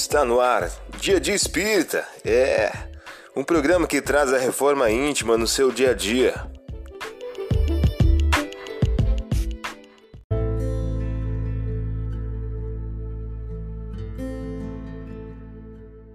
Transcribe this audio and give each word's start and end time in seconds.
Está 0.00 0.24
no 0.24 0.38
ar, 0.40 0.70
Dia 1.00 1.18
de 1.20 1.32
Espírita. 1.32 2.06
É 2.24 2.70
um 3.34 3.42
programa 3.42 3.84
que 3.84 4.00
traz 4.00 4.32
a 4.32 4.38
reforma 4.38 4.88
íntima 4.88 5.36
no 5.36 5.44
seu 5.44 5.72
dia 5.72 5.90
a 5.90 5.92
dia. 5.92 6.48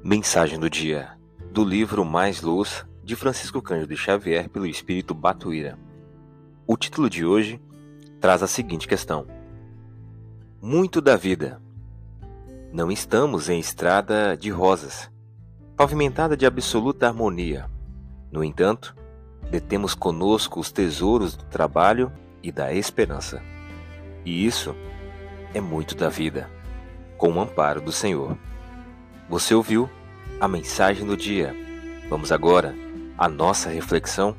Mensagem 0.02 0.57
do 0.57 0.70
dia 0.70 1.11
do 1.52 1.65
livro 1.65 2.05
Mais 2.05 2.41
Luz 2.41 2.86
de 3.04 3.18
Francisco 3.18 3.61
Cândido 3.61 3.97
Xavier 3.97 4.47
pelo 4.47 4.65
Espírito 4.65 5.13
Batuíra. 5.13 5.77
O 6.65 6.77
título 6.77 7.09
de 7.09 7.25
hoje 7.25 7.61
traz 8.21 8.41
a 8.41 8.47
seguinte 8.47 8.88
questão: 8.88 9.27
Muito 10.61 11.02
da 11.02 11.18
vida 11.18 11.61
não 12.73 12.91
estamos 12.91 13.50
em 13.50 13.59
estrada 13.59 14.36
de 14.36 14.50
rosas, 14.50 15.08
pavimentada 15.77 16.36
de 16.36 16.44
absoluta 16.44 17.08
harmonia. 17.08 17.70
No 18.31 18.44
entanto, 18.44 18.95
detemos 19.52 19.94
conosco 19.94 20.59
os 20.59 20.72
tesouros 20.72 21.36
do 21.36 21.44
trabalho 21.44 22.12
e 22.41 22.52
da 22.52 22.73
esperança. 22.73 23.44
E 24.26 24.44
isso 24.44 24.76
é 25.54 25.62
muito 25.62 25.94
da 25.94 26.09
vida, 26.09 26.50
com 27.16 27.34
o 27.34 27.40
amparo 27.40 27.80
do 27.80 27.91
Senhor. 27.91 28.36
Você 29.30 29.53
ouviu 29.53 29.88
a 30.42 30.48
mensagem 30.48 31.05
do 31.05 31.16
dia. 31.16 31.55
Vamos 32.09 32.31
agora 32.31 32.73
à 33.16 33.30
nossa 33.30 33.70
reflexão 33.70 34.36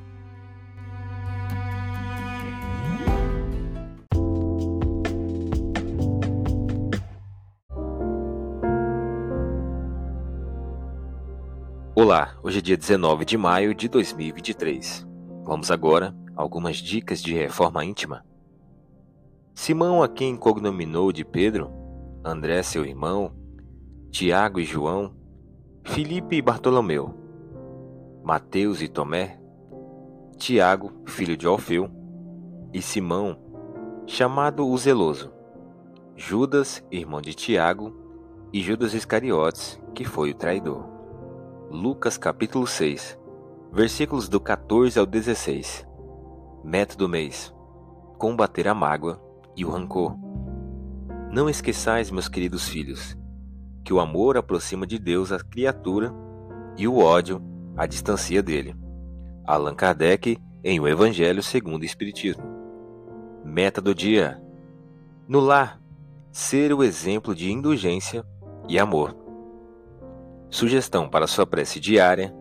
Olá, 11.96 12.36
hoje 12.42 12.58
é 12.58 12.60
dia 12.60 12.76
19 12.76 13.24
de 13.24 13.38
maio 13.38 13.72
de 13.72 13.88
2023. 13.88 15.06
Vamos 15.44 15.70
agora 15.70 16.12
a 16.34 16.42
algumas 16.42 16.78
dicas 16.78 17.22
de 17.22 17.32
reforma 17.32 17.84
íntima. 17.84 18.26
Simão, 19.54 20.02
a 20.02 20.08
quem 20.08 20.36
cognominou 20.36 21.12
de 21.12 21.24
Pedro, 21.24 21.70
André, 22.24 22.64
seu 22.64 22.84
irmão, 22.84 23.32
Tiago 24.10 24.58
e 24.58 24.64
João, 24.64 25.14
Filipe 25.84 26.34
e 26.34 26.42
Bartolomeu, 26.42 27.14
Mateus 28.24 28.82
e 28.82 28.88
Tomé, 28.88 29.40
Tiago, 30.36 30.90
filho 31.06 31.36
de 31.36 31.46
Alfeu, 31.46 31.88
e 32.72 32.82
Simão, 32.82 33.38
chamado 34.04 34.66
o 34.66 34.76
Zeloso, 34.76 35.32
Judas, 36.16 36.84
irmão 36.90 37.22
de 37.22 37.34
Tiago, 37.34 37.94
e 38.52 38.60
Judas 38.60 38.94
Iscariotes, 38.94 39.80
que 39.94 40.04
foi 40.04 40.32
o 40.32 40.34
traidor. 40.34 40.93
Lucas 41.74 42.16
capítulo 42.16 42.68
6, 42.68 43.18
versículos 43.72 44.28
do 44.28 44.38
14 44.38 44.96
ao 44.96 45.04
16. 45.04 45.84
Meta 46.62 46.96
do 46.96 47.08
mês: 47.08 47.52
combater 48.16 48.68
a 48.68 48.74
mágoa 48.74 49.20
e 49.56 49.64
o 49.64 49.70
rancor. 49.70 50.16
Não 51.32 51.50
esqueçais, 51.50 52.12
meus 52.12 52.28
queridos 52.28 52.68
filhos, 52.68 53.18
que 53.84 53.92
o 53.92 53.98
amor 53.98 54.36
aproxima 54.36 54.86
de 54.86 55.00
Deus 55.00 55.32
a 55.32 55.40
criatura 55.40 56.14
e 56.78 56.86
o 56.86 56.98
ódio 56.98 57.42
a 57.76 57.86
distancia 57.86 58.40
dele. 58.40 58.76
Allan 59.44 59.74
Kardec 59.74 60.38
em 60.62 60.78
O 60.78 60.86
Evangelho 60.86 61.42
segundo 61.42 61.82
o 61.82 61.86
Espiritismo. 61.86 62.44
Meta 63.44 63.80
do 63.80 63.92
dia: 63.92 64.40
no 65.26 65.40
lar, 65.40 65.80
ser 66.30 66.72
o 66.72 66.84
exemplo 66.84 67.34
de 67.34 67.50
indulgência 67.50 68.24
e 68.68 68.78
amor. 68.78 69.23
Sugestão 70.50 71.08
para 71.08 71.26
sua 71.26 71.46
prece 71.46 71.80
diária: 71.80 72.34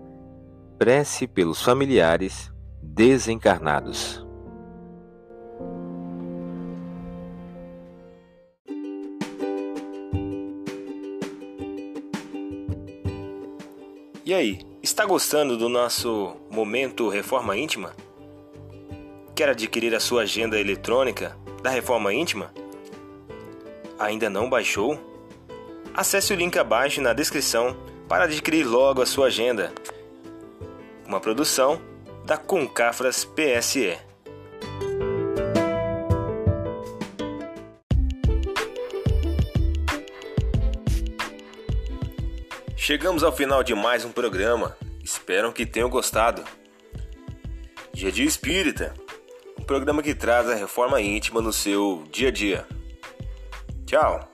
prece 0.78 1.28
pelos 1.28 1.62
familiares 1.62 2.52
desencarnados. 2.82 4.24
E 14.26 14.34
aí, 14.34 14.62
está 14.82 15.06
gostando 15.06 15.58
do 15.58 15.68
nosso 15.68 16.38
momento 16.50 17.10
Reforma 17.10 17.58
Íntima? 17.58 17.94
Quer 19.36 19.50
adquirir 19.50 19.94
a 19.94 20.00
sua 20.00 20.22
agenda 20.22 20.60
eletrônica 20.60 21.38
da 21.62 21.70
Reforma 21.70 22.14
Íntima? 22.14 22.54
Ainda 24.00 24.30
não 24.30 24.50
baixou? 24.50 24.98
Acesse 25.94 26.32
o 26.32 26.36
link 26.36 26.58
abaixo 26.58 27.02
na 27.02 27.12
descrição 27.12 27.76
para 28.08 28.26
adquirir 28.26 28.66
logo 28.66 29.02
a 29.02 29.06
sua 29.06 29.28
agenda. 29.28 29.72
Uma 31.06 31.20
produção 31.20 31.82
da 32.26 32.38
Concafras 32.38 33.26
PSE. 33.26 33.98
Chegamos 42.76 43.24
ao 43.24 43.32
final 43.32 43.64
de 43.64 43.74
mais 43.74 44.04
um 44.04 44.12
programa. 44.12 44.76
Espero 45.04 45.54
que 45.54 45.66
tenham 45.66 45.90
gostado. 45.90 46.44
Dia 47.94 48.12
Dia 48.12 48.26
Espírita, 48.26 48.94
um 49.58 49.64
programa 49.64 50.04
que 50.04 50.14
traz 50.14 50.50
a 50.50 50.56
reforma 50.56 51.00
íntima 51.00 51.42
no 51.42 51.54
seu 51.54 52.04
dia 52.12 52.28
a 52.28 52.32
dia. 52.32 52.68
Tchau! 53.86 54.30